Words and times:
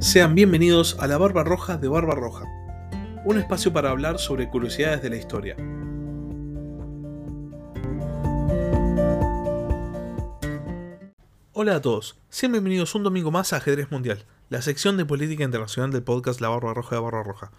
Sean 0.00 0.34
bienvenidos 0.34 0.96
a 0.98 1.06
la 1.06 1.18
Barba 1.18 1.44
Roja 1.44 1.76
de 1.76 1.86
Barba 1.86 2.14
Roja, 2.14 2.46
un 3.26 3.38
espacio 3.38 3.70
para 3.70 3.90
hablar 3.90 4.18
sobre 4.18 4.48
curiosidades 4.48 5.02
de 5.02 5.10
la 5.10 5.16
historia. 5.16 5.56
Hola 11.52 11.76
a 11.76 11.82
todos, 11.82 12.18
sean 12.30 12.52
bienvenidos 12.52 12.94
un 12.94 13.02
domingo 13.02 13.30
más 13.30 13.52
a 13.52 13.58
Ajedrez 13.58 13.90
Mundial, 13.90 14.24
la 14.48 14.62
sección 14.62 14.96
de 14.96 15.04
política 15.04 15.44
internacional 15.44 15.92
del 15.92 16.02
podcast 16.02 16.40
La 16.40 16.48
Barba 16.48 16.72
Roja 16.72 16.96
de 16.96 17.02
Barba 17.02 17.22
Roja. 17.22 17.52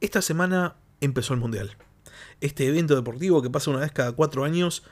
Esta 0.00 0.22
semana 0.22 0.74
empezó 1.00 1.34
el 1.34 1.40
Mundial. 1.40 1.76
Este 2.40 2.66
evento 2.66 2.96
deportivo 2.96 3.42
que 3.42 3.50
pasa 3.50 3.70
una 3.70 3.78
vez 3.78 3.92
cada 3.92 4.10
cuatro 4.10 4.42
años 4.42 4.82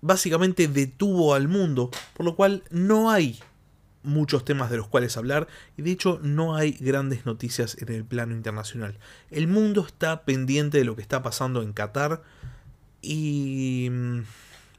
básicamente 0.00 0.68
detuvo 0.68 1.34
al 1.34 1.48
mundo, 1.48 1.90
por 2.16 2.24
lo 2.24 2.34
cual 2.34 2.64
no 2.70 3.10
hay 3.10 3.38
muchos 4.04 4.44
temas 4.44 4.70
de 4.70 4.76
los 4.76 4.86
cuales 4.86 5.16
hablar 5.16 5.48
y 5.76 5.82
de 5.82 5.90
hecho 5.90 6.20
no 6.22 6.54
hay 6.54 6.72
grandes 6.72 7.26
noticias 7.26 7.76
en 7.80 7.92
el 7.92 8.04
plano 8.04 8.34
internacional. 8.34 8.98
El 9.30 9.48
mundo 9.48 9.84
está 9.86 10.22
pendiente 10.24 10.78
de 10.78 10.84
lo 10.84 10.94
que 10.94 11.02
está 11.02 11.22
pasando 11.22 11.62
en 11.62 11.72
Qatar 11.72 12.22
y 13.02 13.88
mm, 13.90 14.20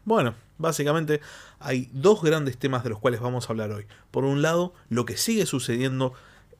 bueno, 0.05 0.36
básicamente 0.58 1.22
hay 1.59 1.90
dos 1.91 2.22
grandes 2.22 2.58
temas 2.58 2.84
de 2.84 2.91
los 2.91 3.00
cuales 3.00 3.20
vamos 3.20 3.50
a 3.50 3.53
hablar 3.53 3.72
hoy. 3.72 3.86
Por 4.12 4.23
un 4.23 4.41
lado, 4.41 4.73
lo 4.90 5.05
que 5.05 5.17
sigue 5.17 5.45
sucediendo 5.45 6.14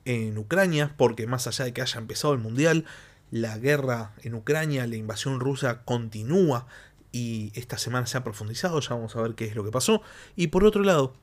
en 0.04 0.36
Ucrania, 0.38 0.94
porque 0.96 1.26
más 1.26 1.46
allá 1.46 1.64
de 1.64 1.72
que 1.72 1.82
haya 1.82 1.98
empezado 1.98 2.34
el 2.34 2.40
Mundial, 2.40 2.84
la 3.30 3.58
guerra 3.58 4.12
en 4.22 4.34
Ucrania, 4.34 4.86
la 4.86 4.96
invasión 4.96 5.40
rusa 5.40 5.82
continúa 5.84 6.66
y 7.12 7.50
esta 7.54 7.78
semana 7.78 8.06
se 8.06 8.18
ha 8.18 8.24
profundizado, 8.24 8.78
ya 8.80 8.94
vamos 8.94 9.16
a 9.16 9.22
ver 9.22 9.34
qué 9.34 9.46
es 9.46 9.54
lo 9.54 9.64
que 9.64 9.70
pasó. 9.70 10.02
Y 10.36 10.48
por 10.48 10.64
otro 10.64 10.82
lado, 10.82 11.14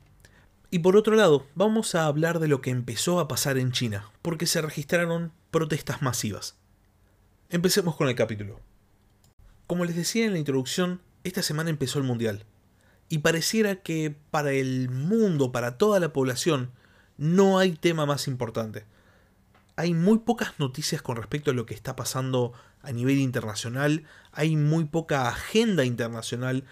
y 0.74 0.80
por 0.80 0.96
otro 0.96 1.14
lado, 1.14 1.46
vamos 1.54 1.94
a 1.94 2.06
hablar 2.06 2.40
de 2.40 2.48
lo 2.48 2.60
que 2.60 2.70
empezó 2.70 3.20
a 3.20 3.28
pasar 3.28 3.58
en 3.58 3.70
China, 3.70 4.10
porque 4.22 4.44
se 4.44 4.60
registraron 4.60 5.30
protestas 5.52 6.02
masivas. 6.02 6.56
Empecemos 7.48 7.94
con 7.94 8.08
el 8.08 8.16
capítulo. 8.16 8.58
Como 9.68 9.84
les 9.84 9.94
decía 9.94 10.26
en 10.26 10.32
la 10.32 10.40
introducción, 10.40 11.00
esta 11.22 11.42
semana 11.42 11.70
empezó 11.70 12.00
el 12.00 12.04
Mundial, 12.04 12.44
y 13.08 13.18
pareciera 13.18 13.76
que 13.82 14.16
para 14.32 14.50
el 14.50 14.90
mundo, 14.90 15.52
para 15.52 15.78
toda 15.78 16.00
la 16.00 16.12
población, 16.12 16.72
no 17.18 17.60
hay 17.60 17.74
tema 17.74 18.04
más 18.04 18.26
importante. 18.26 18.84
Hay 19.76 19.94
muy 19.94 20.18
pocas 20.18 20.58
noticias 20.58 21.02
con 21.02 21.14
respecto 21.14 21.52
a 21.52 21.54
lo 21.54 21.66
que 21.66 21.74
está 21.74 21.94
pasando 21.94 22.52
a 22.82 22.90
nivel 22.90 23.18
internacional, 23.18 24.02
hay 24.32 24.56
muy 24.56 24.86
poca 24.86 25.28
agenda 25.28 25.84
internacional 25.84 26.64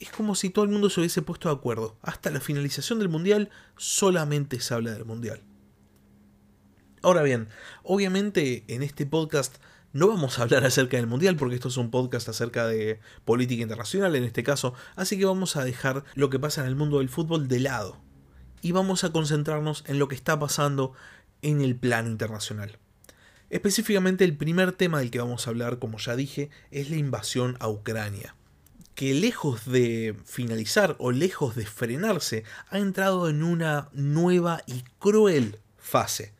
es 0.00 0.10
como 0.10 0.34
si 0.34 0.50
todo 0.50 0.64
el 0.64 0.70
mundo 0.70 0.90
se 0.90 1.00
hubiese 1.00 1.22
puesto 1.22 1.48
de 1.48 1.54
acuerdo. 1.54 1.96
Hasta 2.02 2.30
la 2.30 2.40
finalización 2.40 2.98
del 2.98 3.08
Mundial 3.08 3.50
solamente 3.76 4.60
se 4.60 4.74
habla 4.74 4.92
del 4.92 5.04
Mundial. 5.04 5.42
Ahora 7.02 7.22
bien, 7.22 7.48
obviamente 7.82 8.64
en 8.68 8.82
este 8.82 9.06
podcast 9.06 9.56
no 9.92 10.08
vamos 10.08 10.38
a 10.38 10.42
hablar 10.42 10.64
acerca 10.64 10.96
del 10.96 11.06
Mundial 11.06 11.36
porque 11.36 11.54
esto 11.54 11.68
es 11.68 11.76
un 11.76 11.90
podcast 11.90 12.28
acerca 12.28 12.66
de 12.66 13.00
política 13.24 13.62
internacional 13.62 14.14
en 14.16 14.24
este 14.24 14.42
caso, 14.42 14.74
así 14.96 15.18
que 15.18 15.24
vamos 15.24 15.56
a 15.56 15.64
dejar 15.64 16.04
lo 16.14 16.30
que 16.30 16.38
pasa 16.38 16.62
en 16.62 16.66
el 16.66 16.76
mundo 16.76 16.98
del 16.98 17.08
fútbol 17.08 17.48
de 17.48 17.60
lado 17.60 18.02
y 18.60 18.72
vamos 18.72 19.04
a 19.04 19.12
concentrarnos 19.12 19.84
en 19.86 19.98
lo 19.98 20.08
que 20.08 20.16
está 20.16 20.38
pasando 20.38 20.92
en 21.42 21.60
el 21.60 21.76
plano 21.76 22.10
internacional. 22.10 22.78
Específicamente 23.48 24.24
el 24.24 24.36
primer 24.36 24.72
tema 24.72 24.98
del 24.98 25.12
que 25.12 25.20
vamos 25.20 25.46
a 25.46 25.50
hablar, 25.50 25.78
como 25.78 25.98
ya 25.98 26.16
dije, 26.16 26.50
es 26.72 26.90
la 26.90 26.96
invasión 26.96 27.56
a 27.60 27.68
Ucrania 27.68 28.34
que 28.96 29.12
lejos 29.12 29.66
de 29.66 30.16
finalizar 30.24 30.96
o 30.98 31.12
lejos 31.12 31.54
de 31.54 31.66
frenarse, 31.66 32.44
ha 32.70 32.78
entrado 32.78 33.28
en 33.28 33.44
una 33.44 33.90
nueva 33.92 34.62
y 34.66 34.82
cruel 34.98 35.58
fase. 35.76 36.32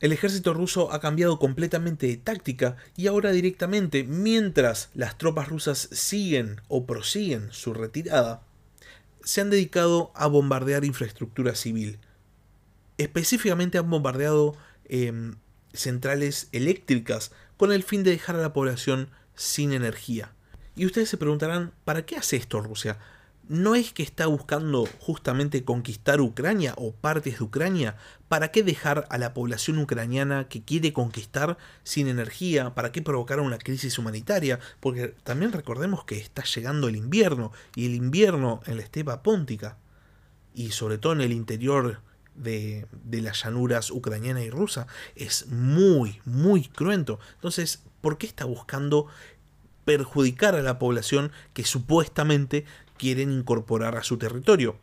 El 0.00 0.12
ejército 0.12 0.54
ruso 0.54 0.92
ha 0.92 1.00
cambiado 1.00 1.40
completamente 1.40 2.06
de 2.06 2.16
táctica 2.16 2.76
y 2.96 3.08
ahora 3.08 3.32
directamente, 3.32 4.04
mientras 4.04 4.88
las 4.94 5.18
tropas 5.18 5.48
rusas 5.48 5.88
siguen 5.90 6.60
o 6.68 6.86
prosiguen 6.86 7.48
su 7.50 7.74
retirada, 7.74 8.42
se 9.24 9.40
han 9.40 9.50
dedicado 9.50 10.12
a 10.14 10.28
bombardear 10.28 10.84
infraestructura 10.84 11.56
civil. 11.56 11.98
Específicamente 12.98 13.78
han 13.78 13.90
bombardeado 13.90 14.56
em, 14.84 15.34
centrales 15.72 16.48
eléctricas 16.52 17.32
con 17.56 17.72
el 17.72 17.82
fin 17.82 18.04
de 18.04 18.12
dejar 18.12 18.36
a 18.36 18.42
la 18.42 18.52
población 18.52 19.10
sin 19.34 19.72
energía. 19.72 20.35
Y 20.76 20.84
ustedes 20.84 21.08
se 21.08 21.16
preguntarán, 21.16 21.72
¿para 21.84 22.04
qué 22.04 22.16
hace 22.16 22.36
esto 22.36 22.60
Rusia? 22.60 22.98
¿No 23.48 23.74
es 23.76 23.92
que 23.92 24.02
está 24.02 24.26
buscando 24.26 24.86
justamente 24.98 25.64
conquistar 25.64 26.20
Ucrania 26.20 26.74
o 26.76 26.92
partes 26.92 27.38
de 27.38 27.44
Ucrania? 27.44 27.96
¿Para 28.28 28.50
qué 28.50 28.62
dejar 28.62 29.06
a 29.08 29.18
la 29.18 29.32
población 29.32 29.78
ucraniana 29.78 30.48
que 30.48 30.62
quiere 30.62 30.92
conquistar 30.92 31.56
sin 31.82 32.08
energía? 32.08 32.74
¿Para 32.74 32.92
qué 32.92 33.00
provocar 33.00 33.40
una 33.40 33.56
crisis 33.56 33.98
humanitaria? 33.98 34.58
Porque 34.80 35.14
también 35.22 35.52
recordemos 35.52 36.04
que 36.04 36.18
está 36.18 36.42
llegando 36.42 36.88
el 36.88 36.96
invierno 36.96 37.52
y 37.74 37.86
el 37.86 37.94
invierno 37.94 38.60
en 38.66 38.76
la 38.76 38.82
estepa 38.82 39.22
póntica 39.22 39.78
y 40.54 40.72
sobre 40.72 40.98
todo 40.98 41.12
en 41.14 41.20
el 41.22 41.32
interior 41.32 42.02
de, 42.34 42.86
de, 43.04 43.22
las 43.22 43.44
llanuras 43.44 43.90
ucraniana 43.90 44.42
y 44.42 44.50
rusa 44.50 44.88
es 45.14 45.46
muy, 45.46 46.20
muy 46.26 46.64
cruento. 46.64 47.18
Entonces, 47.36 47.82
¿por 48.02 48.18
qué 48.18 48.26
está 48.26 48.44
buscando 48.44 49.06
perjudicar 49.86 50.54
a 50.54 50.62
la 50.62 50.78
población 50.78 51.32
que 51.54 51.64
supuestamente 51.64 52.66
quieren 52.98 53.32
incorporar 53.32 53.96
a 53.96 54.02
su 54.02 54.18
territorio? 54.18 54.78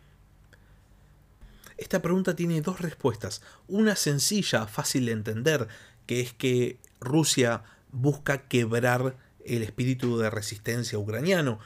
Esta 1.77 2.01
pregunta 2.01 2.35
tiene 2.35 2.61
dos 2.61 2.79
respuestas. 2.79 3.41
Una 3.67 3.95
sencilla, 3.95 4.65
fácil 4.65 5.05
de 5.05 5.11
entender, 5.11 5.67
que 6.07 6.21
es 6.21 6.33
que 6.33 6.79
Rusia 6.99 7.63
busca 7.91 8.47
quebrar 8.47 9.17
el 9.45 9.61
espíritu 9.61 10.17
de 10.17 10.29
resistencia 10.29 10.97
ucraniano, 10.97 11.59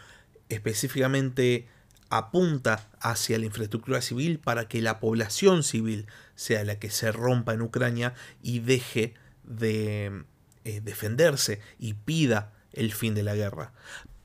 específicamente 0.50 1.68
apunta 2.10 2.90
hacia 3.00 3.38
la 3.38 3.46
infraestructura 3.46 4.02
civil 4.02 4.40
para 4.40 4.68
que 4.68 4.82
la 4.82 5.00
población 5.00 5.64
civil 5.64 6.08
sea 6.36 6.64
la 6.64 6.80
que 6.80 6.90
se 6.90 7.12
rompa 7.12 7.54
en 7.54 7.62
Ucrania 7.62 8.14
y 8.42 8.60
deje 8.60 9.14
de 9.44 10.24
eh, 10.64 10.82
defenderse 10.82 11.62
y 11.78 11.94
pida 11.94 12.54
el 12.78 12.94
fin 12.94 13.14
de 13.14 13.24
la 13.24 13.36
guerra. 13.36 13.74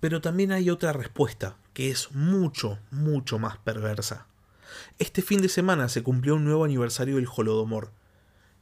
Pero 0.00 0.20
también 0.20 0.52
hay 0.52 0.70
otra 0.70 0.92
respuesta, 0.92 1.56
que 1.72 1.90
es 1.90 2.12
mucho, 2.12 2.78
mucho 2.90 3.38
más 3.38 3.56
perversa. 3.58 4.26
Este 4.98 5.22
fin 5.22 5.42
de 5.42 5.48
semana 5.48 5.88
se 5.88 6.02
cumplió 6.02 6.36
un 6.36 6.44
nuevo 6.44 6.64
aniversario 6.64 7.16
del 7.16 7.28
Holodomor, 7.34 7.90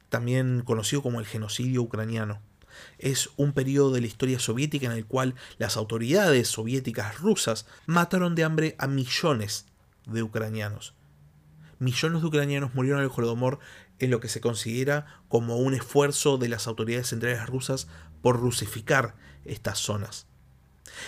también 0.08 0.62
conocido 0.64 1.02
como 1.02 1.20
el 1.20 1.26
genocidio 1.26 1.82
ucraniano. 1.82 2.40
Es 2.98 3.30
un 3.36 3.52
periodo 3.52 3.92
de 3.92 4.00
la 4.00 4.06
historia 4.06 4.38
soviética 4.38 4.86
en 4.86 4.92
el 4.92 5.06
cual 5.06 5.34
las 5.58 5.76
autoridades 5.76 6.48
soviéticas 6.48 7.18
rusas 7.18 7.66
mataron 7.86 8.34
de 8.34 8.44
hambre 8.44 8.74
a 8.78 8.86
millones 8.86 9.66
de 10.06 10.22
ucranianos. 10.22 10.94
Millones 11.80 12.20
de 12.20 12.28
ucranianos 12.28 12.74
murieron 12.74 13.00
en 13.00 13.06
el 13.06 13.12
Holodomor 13.14 13.58
en 13.98 14.10
lo 14.10 14.20
que 14.20 14.28
se 14.28 14.40
considera 14.40 15.22
como 15.28 15.56
un 15.56 15.74
esfuerzo 15.74 16.38
de 16.38 16.48
las 16.48 16.66
autoridades 16.66 17.08
centrales 17.08 17.46
rusas 17.46 17.88
por 18.22 18.38
rusificar 18.38 19.16
estas 19.44 19.78
zonas. 19.78 20.26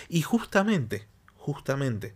Y 0.09 0.23
justamente, 0.23 1.07
justamente, 1.35 2.15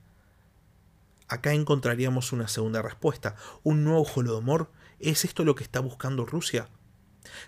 acá 1.28 1.54
encontraríamos 1.54 2.34
una 2.34 2.48
segunda 2.48 2.82
respuesta. 2.82 3.36
Un 3.64 3.84
nuevo 3.84 4.04
Holodomor. 4.04 4.72
¿Es 5.00 5.24
esto 5.24 5.46
lo 5.46 5.56
que 5.56 5.64
está 5.64 5.80
buscando 5.80 6.26
Rusia? 6.26 6.68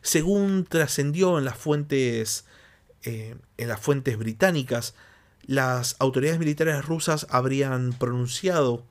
Según 0.02 0.66
trascendió 0.66 1.40
en 1.40 1.46
las 1.46 1.58
fuentes 1.58 2.46
eh, 3.04 3.36
en 3.58 3.68
las 3.68 3.80
fuentes 3.80 4.18
británicas, 4.18 4.94
las 5.42 5.96
autoridades 6.00 6.40
militares 6.40 6.86
rusas 6.86 7.26
habrían 7.30 7.94
pronunciado 7.94 8.86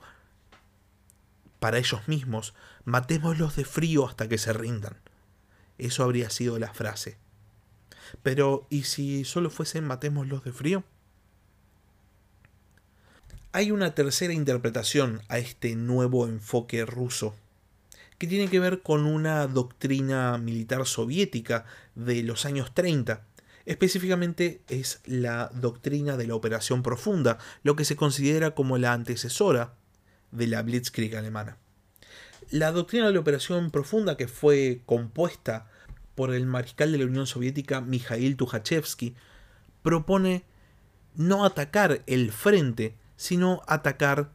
para 1.59 1.79
ellos 1.79 2.07
mismos, 2.09 2.55
matémoslos 2.85 3.57
de 3.57 3.65
frío 3.65 4.07
hasta 4.07 4.29
que 4.29 4.39
se 4.39 4.53
rindan. 4.53 4.97
Eso 5.79 6.03
habría 6.03 6.31
sido 6.31 6.59
la 6.59 6.73
frase. 6.73 7.19
Pero, 8.23 8.67
¿y 8.71 8.85
si 8.85 9.25
solo 9.25 9.51
fuesen 9.51 9.85
matémoslos 9.85 10.45
de 10.45 10.53
frío? 10.53 10.85
Hay 13.53 13.71
una 13.71 13.95
tercera 13.95 14.33
interpretación 14.33 15.23
a 15.29 15.39
este 15.39 15.75
nuevo 15.75 16.27
enfoque 16.27 16.85
ruso, 16.85 17.35
que 18.19 18.27
tiene 18.27 18.49
que 18.49 18.61
ver 18.61 18.83
con 18.83 19.07
una 19.07 19.47
doctrina 19.47 20.37
militar 20.39 20.87
soviética 20.87 21.65
de 21.95 22.23
los 22.23 22.45
años 22.45 22.75
30. 22.75 23.25
Específicamente 23.65 24.63
es 24.69 25.01
la 25.05 25.51
doctrina 25.55 26.17
de 26.17 26.27
la 26.27 26.35
Operación 26.35 26.83
Profunda, 26.83 27.39
lo 27.63 27.77
que 27.77 27.85
se 27.85 27.97
considera 27.97 28.53
como 28.55 28.79
la 28.79 28.93
antecesora 28.93 29.75
de 30.31 30.47
la 30.47 30.63
Blitzkrieg 30.63 31.17
alemana. 31.17 31.57
La 32.51 32.73
doctrina 32.73 33.07
de 33.07 33.13
la 33.13 33.21
Operación 33.21 33.71
Profunda, 33.71 34.17
que 34.17 34.29
fue 34.29 34.81
compuesta 34.87 35.69
por 36.15 36.35
el 36.35 36.47
mariscal 36.47 36.93
de 36.93 36.99
la 36.99 37.05
Unión 37.05 37.27
Soviética 37.27 37.81
Mikhail 37.81 38.37
Tukhachevsky, 38.37 39.15
propone 39.83 40.45
no 41.15 41.45
atacar 41.45 42.03
el 42.07 42.33
frente, 42.33 42.95
sino 43.17 43.63
atacar 43.67 44.31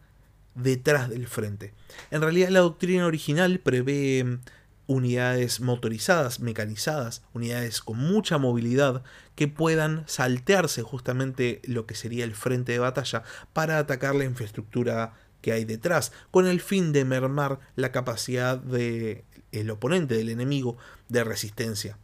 detrás 0.56 1.10
del 1.10 1.28
frente. 1.28 1.74
En 2.12 2.22
realidad 2.22 2.50
la 2.50 2.60
doctrina 2.60 3.08
original 3.08 3.60
prevé 3.60 4.40
unidades 4.86 5.62
motorizadas, 5.62 6.40
mecanizadas, 6.40 7.24
unidades 7.34 7.82
con 7.82 7.98
mucha 7.98 8.38
movilidad 8.38 9.04
que 9.36 9.48
puedan 9.48 10.04
saltearse 10.08 10.84
justamente 10.84 11.62
lo 11.64 11.86
que 11.86 11.96
sería 11.96 12.26
el 12.26 12.36
frente 12.36 12.74
de 12.74 12.80
batalla 12.80 13.24
para 13.54 13.78
atacar 13.78 14.14
la 14.16 14.26
infraestructura 14.26 15.14
que 15.44 15.52
hay 15.52 15.66
detrás, 15.66 16.14
con 16.32 16.48
el 16.48 16.62
fin 16.62 16.94
de 16.94 17.04
mermar 17.04 17.60
la 17.76 17.92
capacidad 17.92 18.58
del 18.58 19.26
el 19.52 19.70
oponente, 19.70 20.16
del 20.16 20.30
enemigo, 20.30 20.78
de 21.10 21.26
resistencia. 21.26 22.00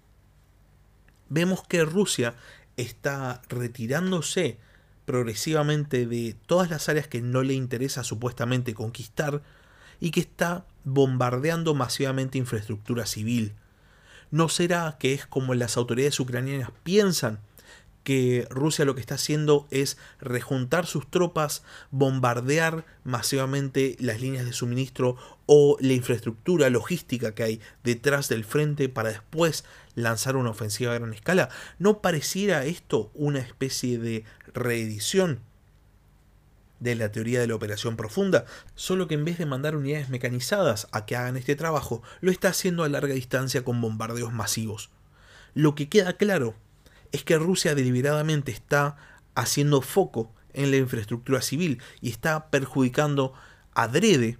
Vemos 1.29 1.63
que 1.63 1.85
Rusia 1.85 2.35
está 2.75 3.41
retirándose 3.47 4.59
progresivamente 5.05 6.05
de 6.05 6.35
todas 6.45 6.69
las 6.69 6.89
áreas 6.89 7.07
que 7.07 7.21
no 7.21 7.41
le 7.41 7.53
interesa 7.53 8.03
supuestamente 8.03 8.73
conquistar 8.73 9.41
y 10.01 10.11
que 10.11 10.19
está 10.19 10.67
bombardeando 10.83 11.73
masivamente 11.73 12.37
infraestructura 12.37 13.05
civil. 13.05 13.53
¿No 14.31 14.49
será 14.49 14.97
que 14.99 15.13
es 15.13 15.25
como 15.25 15.55
las 15.55 15.77
autoridades 15.77 16.19
ucranianas 16.19 16.71
piensan 16.83 17.39
que 18.09 18.47
Rusia 18.49 18.85
lo 18.85 18.95
que 18.95 19.01
está 19.01 19.13
haciendo 19.13 19.67
es 19.69 19.99
rejuntar 20.19 20.87
sus 20.87 21.11
tropas, 21.11 21.61
bombardear 21.91 22.83
masivamente 23.03 23.97
las 23.99 24.19
líneas 24.19 24.47
de 24.47 24.51
suministro 24.51 25.15
o 25.45 25.77
la 25.79 25.93
infraestructura 25.93 26.71
logística 26.71 27.35
que 27.35 27.43
hay 27.43 27.61
detrás 27.83 28.27
del 28.27 28.45
frente 28.45 28.89
para 28.89 29.09
después 29.09 29.63
lanzar 29.93 30.37
una 30.37 30.49
ofensiva 30.49 30.91
a 30.91 30.95
gran 30.97 31.13
escala? 31.13 31.49
¿No 31.77 32.01
pareciera 32.01 32.65
esto 32.65 33.11
una 33.13 33.41
especie 33.41 33.99
de 33.99 34.23
reedición 34.55 35.41
de 36.79 36.95
la 36.95 37.11
teoría 37.11 37.39
de 37.39 37.47
la 37.47 37.53
operación 37.53 37.95
profunda, 37.95 38.45
solo 38.73 39.07
que 39.07 39.13
en 39.13 39.25
vez 39.25 39.37
de 39.37 39.45
mandar 39.45 39.75
unidades 39.75 40.09
mecanizadas 40.09 40.87
a 40.93 41.05
que 41.05 41.15
hagan 41.15 41.37
este 41.37 41.55
trabajo, 41.55 42.01
lo 42.21 42.31
está 42.31 42.47
haciendo 42.47 42.83
a 42.83 42.89
larga 42.89 43.13
distancia 43.13 43.63
con 43.63 43.79
bombardeos 43.79 44.33
masivos. 44.33 44.89
Lo 45.53 45.75
que 45.75 45.89
queda 45.89 46.13
claro 46.13 46.55
es 47.11 47.23
que 47.23 47.37
Rusia 47.37 47.75
deliberadamente 47.75 48.51
está 48.51 48.97
haciendo 49.35 49.81
foco 49.81 50.33
en 50.53 50.71
la 50.71 50.77
infraestructura 50.77 51.41
civil 51.41 51.81
y 52.01 52.09
está 52.09 52.49
perjudicando 52.49 53.33
adrede 53.73 54.37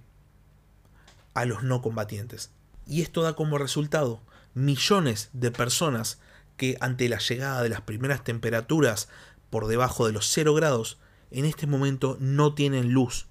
a 1.34 1.44
los 1.44 1.62
no 1.62 1.82
combatientes. 1.82 2.50
Y 2.86 3.02
esto 3.02 3.22
da 3.22 3.34
como 3.34 3.58
resultado 3.58 4.20
millones 4.54 5.30
de 5.32 5.50
personas 5.50 6.20
que 6.56 6.76
ante 6.80 7.08
la 7.08 7.18
llegada 7.18 7.62
de 7.62 7.68
las 7.68 7.80
primeras 7.80 8.24
temperaturas 8.24 9.08
por 9.48 9.66
debajo 9.66 10.06
de 10.06 10.12
los 10.12 10.26
0 10.28 10.54
grados 10.54 10.98
en 11.30 11.44
este 11.44 11.66
momento 11.66 12.16
no 12.20 12.54
tienen 12.54 12.92
luz, 12.92 13.28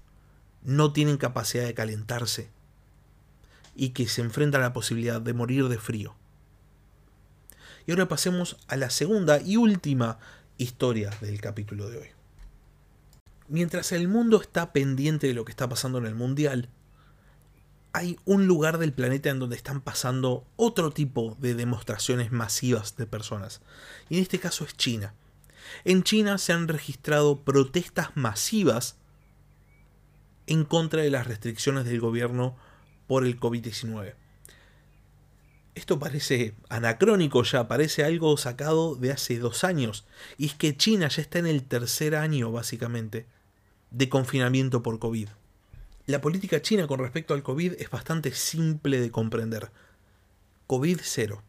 no 0.62 0.92
tienen 0.92 1.16
capacidad 1.16 1.64
de 1.64 1.74
calentarse 1.74 2.50
y 3.74 3.90
que 3.90 4.08
se 4.08 4.20
enfrentan 4.22 4.62
a 4.62 4.64
la 4.64 4.72
posibilidad 4.72 5.20
de 5.20 5.34
morir 5.34 5.68
de 5.68 5.78
frío. 5.78 6.16
Y 7.86 7.92
ahora 7.92 8.08
pasemos 8.08 8.56
a 8.68 8.76
la 8.76 8.90
segunda 8.90 9.40
y 9.40 9.56
última 9.56 10.18
historia 10.58 11.10
del 11.20 11.40
capítulo 11.40 11.88
de 11.88 11.98
hoy. 11.98 12.08
Mientras 13.48 13.92
el 13.92 14.08
mundo 14.08 14.40
está 14.40 14.72
pendiente 14.72 15.26
de 15.26 15.34
lo 15.34 15.44
que 15.44 15.50
está 15.50 15.68
pasando 15.68 15.98
en 15.98 16.06
el 16.06 16.14
Mundial, 16.14 16.68
hay 17.92 18.18
un 18.24 18.46
lugar 18.46 18.78
del 18.78 18.92
planeta 18.92 19.30
en 19.30 19.40
donde 19.40 19.56
están 19.56 19.80
pasando 19.80 20.46
otro 20.56 20.92
tipo 20.92 21.36
de 21.40 21.54
demostraciones 21.54 22.30
masivas 22.30 22.96
de 22.96 23.06
personas. 23.06 23.60
Y 24.08 24.16
en 24.16 24.22
este 24.22 24.38
caso 24.38 24.64
es 24.64 24.76
China. 24.76 25.14
En 25.84 26.02
China 26.02 26.38
se 26.38 26.52
han 26.52 26.68
registrado 26.68 27.40
protestas 27.40 28.16
masivas 28.16 28.96
en 30.46 30.64
contra 30.64 31.02
de 31.02 31.10
las 31.10 31.26
restricciones 31.26 31.84
del 31.84 32.00
gobierno 32.00 32.56
por 33.06 33.24
el 33.24 33.38
COVID-19. 33.38 34.14
Esto 35.74 35.98
parece 35.98 36.54
anacrónico 36.68 37.42
ya, 37.44 37.68
parece 37.68 38.04
algo 38.04 38.36
sacado 38.36 38.96
de 38.96 39.12
hace 39.12 39.38
dos 39.38 39.64
años. 39.64 40.04
Y 40.36 40.46
es 40.46 40.54
que 40.54 40.76
China 40.76 41.08
ya 41.08 41.22
está 41.22 41.38
en 41.38 41.46
el 41.46 41.62
tercer 41.64 42.16
año, 42.16 42.50
básicamente, 42.50 43.26
de 43.90 44.08
confinamiento 44.08 44.82
por 44.82 44.98
COVID. 44.98 45.28
La 46.06 46.20
política 46.20 46.60
china 46.60 46.88
con 46.88 46.98
respecto 46.98 47.34
al 47.34 47.44
COVID 47.44 47.74
es 47.78 47.88
bastante 47.88 48.32
simple 48.32 49.00
de 49.00 49.10
comprender. 49.10 49.70
COVID 50.66 50.98
cero. 51.02 51.42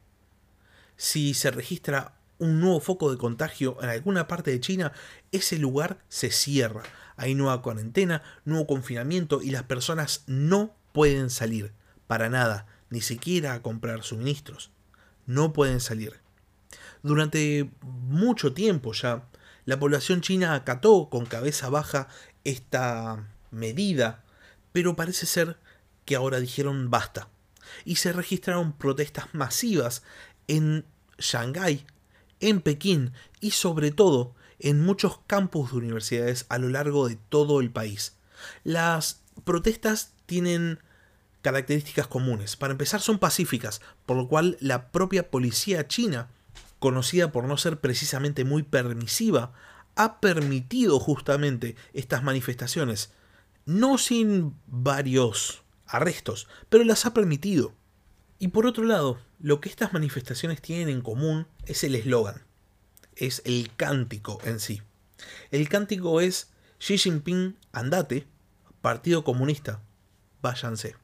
Si 0.97 1.33
se 1.33 1.49
registra 1.49 2.13
un 2.37 2.59
nuevo 2.59 2.79
foco 2.79 3.11
de 3.11 3.17
contagio 3.17 3.77
en 3.81 3.89
alguna 3.89 4.27
parte 4.27 4.51
de 4.51 4.59
China, 4.59 4.93
ese 5.31 5.57
lugar 5.57 5.99
se 6.09 6.31
cierra. 6.31 6.83
Hay 7.15 7.33
nueva 7.33 7.61
cuarentena, 7.61 8.21
nuevo 8.45 8.67
confinamiento 8.67 9.41
y 9.41 9.51
las 9.51 9.63
personas 9.63 10.23
no 10.27 10.75
pueden 10.91 11.29
salir. 11.29 11.73
Para 12.07 12.29
nada, 12.29 12.67
ni 12.91 13.01
siquiera 13.01 13.55
a 13.55 13.63
comprar 13.63 14.03
suministros. 14.03 14.69
No 15.25 15.53
pueden 15.53 15.79
salir. 15.79 16.19
Durante 17.01 17.71
mucho 17.81 18.53
tiempo 18.53 18.93
ya, 18.93 19.27
la 19.65 19.79
población 19.79 20.21
china 20.21 20.53
acató 20.53 21.09
con 21.09 21.25
cabeza 21.25 21.69
baja 21.69 22.07
esta 22.43 23.27
medida, 23.49 24.23
pero 24.71 24.95
parece 24.95 25.25
ser 25.25 25.57
que 26.05 26.15
ahora 26.15 26.39
dijeron 26.39 26.91
basta. 26.91 27.29
Y 27.85 27.95
se 27.95 28.13
registraron 28.13 28.73
protestas 28.73 29.33
masivas 29.33 30.03
en 30.47 30.85
Shanghái, 31.17 31.85
en 32.39 32.61
Pekín 32.61 33.13
y 33.39 33.51
sobre 33.51 33.91
todo 33.91 34.35
en 34.59 34.81
muchos 34.81 35.19
campus 35.27 35.71
de 35.71 35.77
universidades 35.77 36.45
a 36.49 36.57
lo 36.57 36.69
largo 36.69 37.07
de 37.07 37.15
todo 37.15 37.61
el 37.61 37.71
país. 37.71 38.17
Las 38.63 39.21
protestas 39.43 40.13
tienen 40.25 40.79
características 41.41 42.07
comunes. 42.07 42.55
Para 42.55 42.71
empezar 42.71 43.01
son 43.01 43.19
pacíficas, 43.19 43.81
por 44.05 44.17
lo 44.17 44.27
cual 44.27 44.57
la 44.59 44.91
propia 44.91 45.29
policía 45.29 45.87
china, 45.87 46.29
conocida 46.79 47.31
por 47.31 47.45
no 47.45 47.57
ser 47.57 47.79
precisamente 47.79 48.43
muy 48.43 48.63
permisiva, 48.63 49.53
ha 49.95 50.19
permitido 50.19 50.99
justamente 50.99 51.75
estas 51.93 52.23
manifestaciones, 52.23 53.11
no 53.65 53.97
sin 53.97 54.55
varios 54.67 55.63
arrestos, 55.85 56.47
pero 56.69 56.83
las 56.83 57.05
ha 57.05 57.13
permitido. 57.13 57.73
Y 58.39 58.47
por 58.49 58.65
otro 58.65 58.83
lado, 58.83 59.19
lo 59.39 59.61
que 59.61 59.69
estas 59.69 59.93
manifestaciones 59.93 60.61
tienen 60.61 60.89
en 60.89 61.01
común 61.01 61.47
es 61.65 61.83
el 61.83 61.95
eslogan, 61.95 62.43
es 63.15 63.41
el 63.45 63.69
cántico 63.75 64.39
en 64.45 64.59
sí. 64.59 64.81
El 65.51 65.69
cántico 65.69 66.21
es 66.21 66.49
Xi 66.79 66.97
Jinping, 66.97 67.55
andate, 67.71 68.25
Partido 68.81 69.23
Comunista, 69.23 69.81
váyanse. 70.41 70.95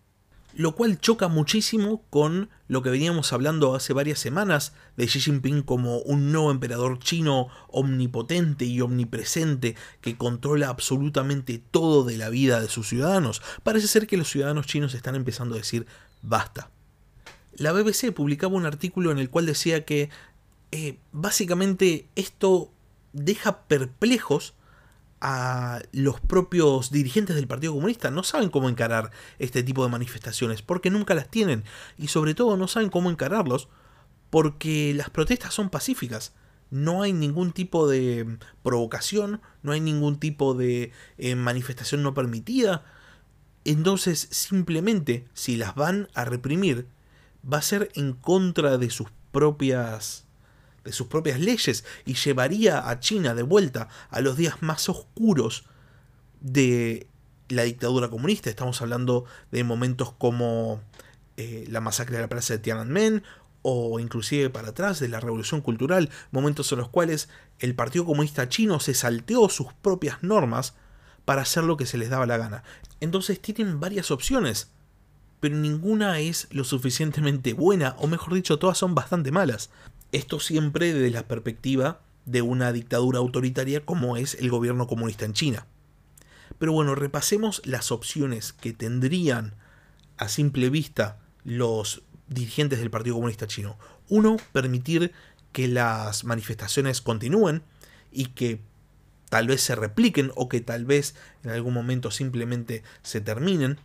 Lo 0.58 0.74
cual 0.76 1.00
choca 1.00 1.28
muchísimo 1.28 2.04
con 2.10 2.50
lo 2.68 2.82
que 2.82 2.90
veníamos 2.90 3.32
hablando 3.32 3.76
hace 3.76 3.94
varias 3.94 4.18
semanas 4.18 4.74
de 4.98 5.06
Xi 5.06 5.20
Jinping 5.22 5.62
como 5.62 6.00
un 6.00 6.32
nuevo 6.32 6.52
emperador 6.52 6.98
chino 7.00 7.48
omnipotente 7.68 8.66
y 8.66 8.82
omnipresente 8.82 9.76
que 10.02 10.18
controla 10.18 10.70
absolutamente 10.70 11.62
todo 11.72 12.04
de 12.04 12.18
la 12.18 12.30
vida 12.30 12.60
de 12.60 12.70
sus 12.70 12.90
ciudadanos. 12.90 13.42
Parece 13.64 13.88
ser 13.88 14.08
que 14.08 14.18
los 14.18 14.30
ciudadanos 14.30 14.66
chinos 14.66 14.96
están 14.96 15.16
empezando 15.16 15.56
a 15.56 15.60
decir 15.60 15.86
basta 16.24 16.72
la 17.58 17.72
BBC 17.72 18.12
publicaba 18.14 18.56
un 18.56 18.66
artículo 18.66 19.12
en 19.12 19.18
el 19.18 19.30
cual 19.30 19.46
decía 19.46 19.84
que 19.84 20.10
eh, 20.72 21.00
básicamente 21.12 22.08
esto 22.16 22.72
deja 23.14 23.64
perplejos 23.64 24.54
a 25.22 25.82
los 25.92 26.20
propios 26.20 26.92
dirigentes 26.92 27.36
del 27.36 27.48
Partido 27.48 27.74
Comunista. 27.74 28.12
No 28.12 28.24
saben 28.24 28.50
cómo 28.50 28.70
encarar 28.70 29.12
este 29.40 29.64
tipo 29.64 29.84
de 29.84 29.92
manifestaciones 29.92 30.62
porque 30.62 30.90
nunca 30.90 31.16
las 31.16 31.30
tienen 31.30 31.64
y 31.98 32.08
sobre 32.08 32.36
todo 32.36 32.58
no 32.58 32.68
saben 32.68 32.90
cómo 32.90 33.10
encararlos 33.10 33.68
porque 34.30 34.94
las 34.96 35.10
protestas 35.10 35.54
son 35.54 35.70
pacíficas. 35.70 36.34
No 36.70 37.02
hay 37.02 37.14
ningún 37.14 37.54
tipo 37.54 37.88
de 37.88 38.38
provocación, 38.62 39.42
no 39.64 39.72
hay 39.72 39.80
ningún 39.80 40.20
tipo 40.20 40.54
de 40.54 40.92
eh, 41.18 41.36
manifestación 41.36 42.04
no 42.04 42.14
permitida. 42.14 42.84
Entonces 43.64 44.28
simplemente 44.32 45.28
si 45.34 45.58
las 45.58 45.76
van 45.76 46.10
a 46.14 46.26
reprimir 46.26 46.88
va 47.52 47.58
a 47.58 47.64
ser 47.64 47.90
en 47.96 48.14
contra 48.14 48.78
de 48.78 48.90
sus 48.90 49.08
propias 49.32 50.27
de 50.88 50.94
sus 50.94 51.08
propias 51.08 51.40
leyes 51.40 51.86
y 52.06 52.16
llevaría 52.16 52.90
a 52.90 53.00
China 53.00 53.36
de 53.36 53.44
vuelta 53.44 53.90
a 54.10 54.22
los 54.22 54.38
días 54.38 54.62
más 54.62 54.90
oscuros 54.90 55.66
de 56.42 57.08
la 57.50 57.64
dictadura 57.64 58.10
comunista. 58.10 58.50
Estamos 58.50 58.82
hablando 58.82 59.26
de 59.52 59.64
momentos 59.64 60.14
como 60.14 60.82
eh, 61.36 61.66
la 61.70 61.82
masacre 61.82 62.16
de 62.16 62.22
la 62.22 62.30
plaza 62.30 62.54
de 62.54 62.60
Tiananmen 62.60 63.24
o 63.62 64.00
inclusive 64.00 64.50
para 64.50 64.70
atrás 64.70 65.00
de 65.00 65.10
la 65.10 65.20
revolución 65.20 65.62
cultural, 65.62 66.10
momentos 66.32 66.72
en 66.72 66.78
los 66.78 66.90
cuales 66.90 67.28
el 67.60 67.76
Partido 67.76 68.06
Comunista 68.06 68.48
Chino 68.48 68.80
se 68.80 68.94
salteó 68.94 69.50
sus 69.50 69.74
propias 69.74 70.24
normas 70.24 70.76
para 71.26 71.42
hacer 71.42 71.66
lo 71.66 71.76
que 71.76 71.86
se 71.86 71.98
les 71.98 72.10
daba 72.10 72.26
la 72.26 72.38
gana. 72.38 72.64
Entonces 73.02 73.42
tienen 73.42 73.82
varias 73.82 74.10
opciones 74.10 74.72
pero 75.40 75.56
ninguna 75.56 76.20
es 76.20 76.48
lo 76.52 76.64
suficientemente 76.64 77.54
buena, 77.54 77.96
o 78.00 78.08
mejor 78.08 78.34
dicho, 78.34 78.58
todas 78.58 78.78
son 78.78 78.96
bastante 78.96 79.32
malas. 79.32 79.70
Esto 80.18 80.40
siempre 80.40 80.94
desde 80.94 81.12
la 81.12 81.28
perspectiva 81.28 82.02
de 82.26 82.42
una 82.42 82.74
dictadura 82.74 83.20
autoritaria 83.20 83.86
como 83.86 84.18
es 84.18 84.34
el 84.34 84.50
gobierno 84.50 84.88
comunista 84.88 85.26
en 85.26 85.34
China. 85.34 85.68
Pero 86.58 86.72
bueno, 86.72 86.96
repasemos 86.96 87.62
las 87.66 87.92
opciones 87.92 88.52
que 88.52 88.74
tendrían 88.74 89.54
a 90.18 90.28
simple 90.28 90.72
vista 90.72 91.20
los 91.44 92.02
dirigentes 92.30 92.80
del 92.80 92.90
Partido 92.90 93.14
Comunista 93.14 93.46
Chino. 93.46 93.78
Uno, 94.10 94.38
permitir 94.54 95.12
que 95.52 95.68
las 95.68 96.24
manifestaciones 96.24 97.00
continúen 97.00 97.62
y 98.12 98.30
que 98.30 98.60
tal 99.30 99.46
vez 99.46 99.62
se 99.62 99.76
repliquen 99.76 100.32
o 100.34 100.50
que 100.50 100.62
tal 100.62 100.84
vez 100.84 101.14
en 101.44 101.52
algún 101.52 101.76
momento 101.76 102.10
simplemente 102.10 102.82
se 103.04 103.22
terminen. 103.22 103.78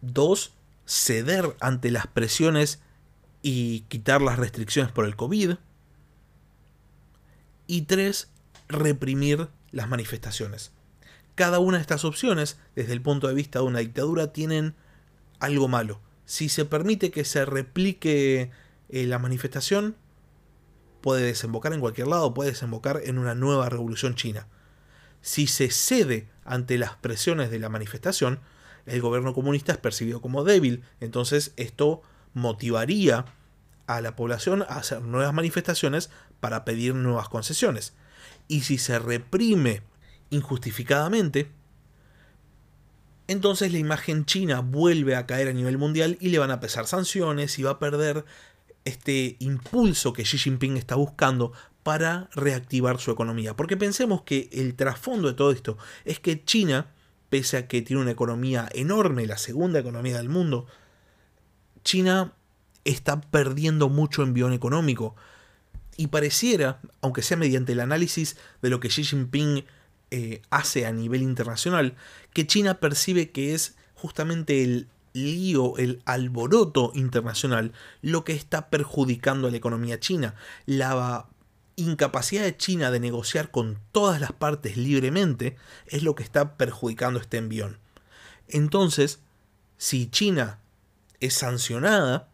Dos, 0.00 0.52
ceder 0.86 1.56
ante 1.58 1.90
las 1.90 2.06
presiones 2.06 2.78
y 3.42 3.80
quitar 3.88 4.22
las 4.22 4.38
restricciones 4.38 4.92
por 4.92 5.04
el 5.04 5.16
COVID. 5.16 5.56
Y 7.66 7.82
tres, 7.82 8.30
reprimir 8.68 9.48
las 9.72 9.88
manifestaciones. 9.88 10.72
Cada 11.34 11.58
una 11.58 11.78
de 11.78 11.82
estas 11.82 12.04
opciones, 12.04 12.58
desde 12.76 12.92
el 12.92 13.02
punto 13.02 13.26
de 13.28 13.34
vista 13.34 13.58
de 13.58 13.64
una 13.64 13.80
dictadura, 13.80 14.32
tienen 14.32 14.74
algo 15.40 15.68
malo. 15.68 16.00
Si 16.24 16.48
se 16.48 16.64
permite 16.64 17.10
que 17.10 17.24
se 17.24 17.44
replique 17.44 18.50
eh, 18.88 19.06
la 19.06 19.18
manifestación, 19.18 19.96
puede 21.00 21.24
desembocar 21.24 21.72
en 21.72 21.80
cualquier 21.80 22.06
lado, 22.06 22.32
puede 22.32 22.50
desembocar 22.50 23.00
en 23.04 23.18
una 23.18 23.34
nueva 23.34 23.68
revolución 23.68 24.14
china. 24.14 24.46
Si 25.20 25.46
se 25.46 25.70
cede 25.70 26.28
ante 26.44 26.78
las 26.78 26.96
presiones 26.96 27.50
de 27.50 27.58
la 27.58 27.68
manifestación, 27.68 28.40
el 28.86 29.00
gobierno 29.00 29.34
comunista 29.34 29.72
es 29.72 29.78
percibido 29.78 30.20
como 30.20 30.44
débil, 30.44 30.82
entonces 31.00 31.52
esto 31.56 32.02
motivaría 32.34 33.24
a 33.86 34.00
la 34.00 34.16
población 34.16 34.62
a 34.62 34.76
hacer 34.76 35.02
nuevas 35.02 35.34
manifestaciones 35.34 36.10
para 36.40 36.64
pedir 36.64 36.94
nuevas 36.94 37.28
concesiones. 37.28 37.94
Y 38.48 38.62
si 38.62 38.78
se 38.78 38.98
reprime 38.98 39.82
injustificadamente, 40.30 41.50
entonces 43.28 43.72
la 43.72 43.78
imagen 43.78 44.24
china 44.24 44.60
vuelve 44.60 45.16
a 45.16 45.26
caer 45.26 45.48
a 45.48 45.52
nivel 45.52 45.78
mundial 45.78 46.16
y 46.20 46.28
le 46.28 46.38
van 46.38 46.50
a 46.50 46.60
pesar 46.60 46.86
sanciones 46.86 47.58
y 47.58 47.62
va 47.62 47.72
a 47.72 47.78
perder 47.78 48.24
este 48.84 49.36
impulso 49.38 50.12
que 50.12 50.24
Xi 50.24 50.38
Jinping 50.38 50.76
está 50.76 50.96
buscando 50.96 51.52
para 51.82 52.28
reactivar 52.34 52.98
su 52.98 53.10
economía. 53.10 53.54
Porque 53.56 53.76
pensemos 53.76 54.22
que 54.22 54.48
el 54.52 54.74
trasfondo 54.74 55.28
de 55.28 55.34
todo 55.34 55.52
esto 55.52 55.78
es 56.04 56.20
que 56.20 56.44
China, 56.44 56.92
pese 57.28 57.56
a 57.56 57.68
que 57.68 57.82
tiene 57.82 58.02
una 58.02 58.10
economía 58.10 58.68
enorme, 58.72 59.26
la 59.26 59.38
segunda 59.38 59.78
economía 59.78 60.16
del 60.16 60.28
mundo, 60.28 60.66
China 61.84 62.32
está 62.84 63.20
perdiendo 63.20 63.88
mucho 63.88 64.22
envión 64.22 64.52
económico. 64.52 65.14
Y 65.96 66.08
pareciera, 66.08 66.80
aunque 67.00 67.22
sea 67.22 67.36
mediante 67.36 67.72
el 67.72 67.80
análisis 67.80 68.36
de 68.62 68.70
lo 68.70 68.80
que 68.80 68.88
Xi 68.88 69.04
Jinping 69.04 69.64
eh, 70.10 70.42
hace 70.50 70.86
a 70.86 70.92
nivel 70.92 71.22
internacional, 71.22 71.94
que 72.32 72.46
China 72.46 72.80
percibe 72.80 73.30
que 73.30 73.54
es 73.54 73.76
justamente 73.94 74.62
el 74.62 74.88
lío, 75.12 75.76
el 75.76 76.02
alboroto 76.06 76.92
internacional, 76.94 77.72
lo 78.00 78.24
que 78.24 78.32
está 78.32 78.70
perjudicando 78.70 79.48
a 79.48 79.50
la 79.50 79.56
economía 79.56 80.00
china. 80.00 80.34
La 80.66 81.26
incapacidad 81.76 82.42
de 82.42 82.56
China 82.56 82.90
de 82.90 83.00
negociar 83.00 83.50
con 83.50 83.78
todas 83.92 84.20
las 84.20 84.32
partes 84.32 84.76
libremente 84.76 85.56
es 85.86 86.02
lo 86.02 86.14
que 86.14 86.22
está 86.22 86.56
perjudicando 86.56 87.20
este 87.20 87.38
envión. 87.38 87.78
Entonces, 88.48 89.20
si 89.78 90.06
China 90.08 90.58
es 91.22 91.34
sancionada, 91.34 92.28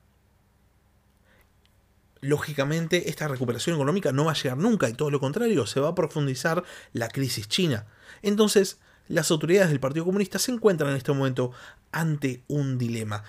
lógicamente 2.21 3.11
esta 3.11 3.29
recuperación 3.29 3.77
económica 3.77 4.13
no 4.13 4.25
va 4.25 4.33
a 4.33 4.35
llegar 4.35 4.57
nunca 4.57 4.89
y 4.89 4.95
todo 4.95 5.11
lo 5.11 5.21
contrario, 5.21 5.67
se 5.67 5.81
va 5.81 5.91
a 5.91 5.95
profundizar 5.95 6.65
la 6.95 7.09
crisis 7.09 7.49
china. 7.49 7.87
Entonces, 8.23 8.79
las 9.07 9.31
autoridades 9.31 9.69
del 9.69 9.79
Partido 9.79 10.07
Comunista 10.07 10.39
se 10.39 10.53
encuentran 10.53 10.91
en 10.91 10.97
este 10.97 11.13
momento 11.13 11.53
ante 11.93 12.43
un 12.49 12.79
dilema, 12.79 13.25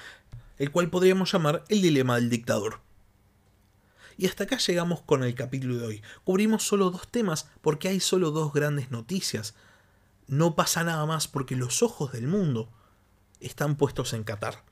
el 0.58 0.72
cual 0.72 0.90
podríamos 0.90 1.32
llamar 1.32 1.66
el 1.68 1.82
dilema 1.82 2.16
del 2.16 2.30
dictador. 2.30 2.80
Y 4.18 4.28
hasta 4.28 4.46
acá 4.46 4.58
llegamos 4.58 5.02
con 5.02 5.24
el 5.24 5.36
capítulo 5.36 5.78
de 5.78 5.86
hoy. 5.86 6.04
Cubrimos 6.24 6.64
solo 6.64 6.90
dos 6.90 7.08
temas 7.10 7.50
porque 7.62 7.88
hay 7.88 8.00
solo 8.00 8.32
dos 8.32 8.52
grandes 8.52 8.92
noticias. 8.92 9.56
No 10.28 10.56
pasa 10.56 10.84
nada 10.86 11.06
más 11.06 11.28
porque 11.28 11.56
los 11.56 11.84
ojos 11.84 12.12
del 12.12 12.28
mundo 12.28 12.70
están 13.40 13.76
puestos 13.76 14.14
en 14.14 14.24
Qatar 14.24 14.69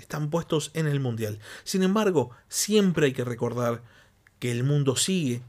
están 0.00 0.30
puestos 0.30 0.70
en 0.74 0.86
el 0.86 1.00
Mundial. 1.00 1.38
Sin 1.64 1.82
embargo, 1.82 2.30
siempre 2.48 3.06
hay 3.06 3.12
que 3.12 3.24
recordar 3.24 3.82
que 4.38 4.50
el 4.50 4.64
mundo 4.64 4.96
sigue, 4.96 5.42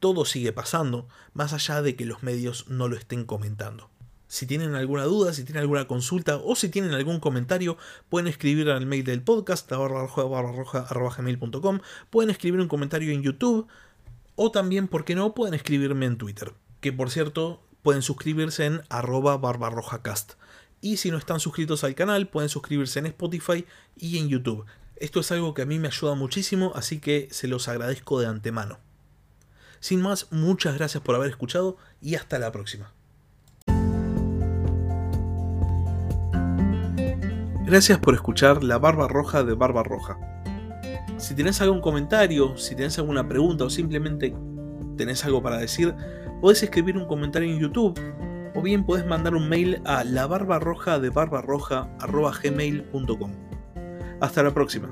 todo 0.00 0.24
sigue 0.24 0.52
pasando, 0.52 1.08
más 1.34 1.52
allá 1.52 1.82
de 1.82 1.96
que 1.96 2.06
los 2.06 2.22
medios 2.22 2.68
no 2.68 2.88
lo 2.88 2.96
estén 2.96 3.24
comentando. 3.24 3.90
Si 4.28 4.46
tienen 4.46 4.74
alguna 4.74 5.04
duda, 5.04 5.32
si 5.32 5.44
tienen 5.44 5.62
alguna 5.62 5.86
consulta 5.86 6.36
o 6.36 6.56
si 6.56 6.68
tienen 6.68 6.92
algún 6.92 7.20
comentario, 7.20 7.78
pueden 8.08 8.26
escribir 8.26 8.70
al 8.70 8.84
mail 8.84 9.04
del 9.04 9.22
podcast, 9.22 9.70
gmail.com, 9.70 11.80
pueden 12.10 12.30
escribir 12.30 12.60
un 12.60 12.68
comentario 12.68 13.12
en 13.12 13.22
YouTube 13.22 13.68
o 14.34 14.50
también, 14.50 14.88
¿por 14.88 15.04
qué 15.04 15.14
no?, 15.14 15.32
pueden 15.34 15.54
escribirme 15.54 16.06
en 16.06 16.18
Twitter, 16.18 16.54
que 16.80 16.92
por 16.92 17.10
cierto 17.10 17.62
pueden 17.82 18.02
suscribirse 18.02 18.66
en 18.66 18.82
arroba 18.88 19.36
barbarrojacast. 19.36 20.32
Y 20.80 20.98
si 20.98 21.10
no 21.10 21.18
están 21.18 21.40
suscritos 21.40 21.84
al 21.84 21.94
canal, 21.94 22.28
pueden 22.28 22.48
suscribirse 22.48 22.98
en 22.98 23.06
Spotify 23.06 23.64
y 23.96 24.18
en 24.18 24.28
YouTube. 24.28 24.64
Esto 24.96 25.20
es 25.20 25.30
algo 25.32 25.54
que 25.54 25.62
a 25.62 25.66
mí 25.66 25.78
me 25.78 25.88
ayuda 25.88 26.14
muchísimo, 26.14 26.72
así 26.74 27.00
que 27.00 27.28
se 27.30 27.48
los 27.48 27.68
agradezco 27.68 28.20
de 28.20 28.26
antemano. 28.26 28.78
Sin 29.80 30.00
más, 30.00 30.32
muchas 30.32 30.76
gracias 30.76 31.02
por 31.02 31.14
haber 31.14 31.30
escuchado 31.30 31.76
y 32.00 32.14
hasta 32.14 32.38
la 32.38 32.50
próxima. 32.50 32.92
Gracias 37.66 37.98
por 37.98 38.14
escuchar 38.14 38.62
La 38.62 38.78
Barba 38.78 39.08
Roja 39.08 39.42
de 39.42 39.54
Barba 39.54 39.82
Roja. 39.82 40.16
Si 41.18 41.34
tenés 41.34 41.60
algún 41.60 41.80
comentario, 41.80 42.56
si 42.56 42.76
tenés 42.76 42.98
alguna 42.98 43.28
pregunta 43.28 43.64
o 43.64 43.70
simplemente 43.70 44.34
tenés 44.96 45.24
algo 45.24 45.42
para 45.42 45.58
decir, 45.58 45.94
podés 46.40 46.62
escribir 46.62 46.96
un 46.96 47.06
comentario 47.06 47.52
en 47.52 47.58
YouTube 47.58 48.00
o 48.56 48.62
bien 48.62 48.84
puedes 48.84 49.06
mandar 49.06 49.34
un 49.34 49.48
mail 49.48 49.80
a 49.84 50.04
la 50.04 50.26
barbarroja 50.26 50.98
de 50.98 51.10
barbarroja.gmail.com. 51.10 53.30
Hasta 54.20 54.42
la 54.42 54.54
próxima. 54.54 54.88